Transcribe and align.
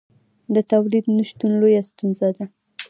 د 0.53 0.55
تولید 0.71 1.05
نشتون 1.17 1.51
لویه 1.61 1.83
ستونزه 1.89 2.29
ده. 2.37 2.45